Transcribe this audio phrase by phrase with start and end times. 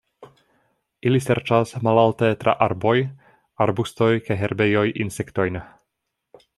[1.09, 2.95] Ili serĉas malalte tra arboj,
[3.67, 5.65] arbustoj kaj herbejoj insektojn.